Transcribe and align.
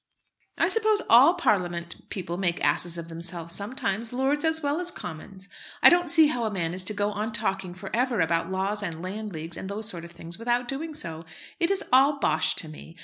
"I 0.57 0.67
suppose 0.69 1.03
all 1.11 1.35
Parliament 1.35 2.09
people 2.09 2.35
make 2.35 2.59
asses 2.65 2.97
of 2.97 3.07
themselves 3.07 3.53
sometimes, 3.53 4.11
Lords 4.11 4.43
as 4.43 4.63
well 4.63 4.79
as 4.79 4.89
Commons. 4.89 5.47
I 5.83 5.91
don't 5.91 6.09
see 6.09 6.25
how 6.25 6.43
a 6.45 6.49
man 6.49 6.73
is 6.73 6.83
to 6.85 6.95
go 6.95 7.11
on 7.11 7.31
talking 7.31 7.75
for 7.75 7.95
ever 7.95 8.19
about 8.19 8.49
laws 8.49 8.81
and 8.81 9.03
landleagues, 9.03 9.57
and 9.57 9.69
those 9.69 9.87
sort 9.87 10.03
of 10.03 10.11
things 10.11 10.39
without 10.39 10.67
doing 10.67 10.95
so. 10.95 11.23
It 11.59 11.69
is 11.69 11.83
all 11.93 12.17
bosh 12.19 12.55
to 12.55 12.67
me. 12.67 12.97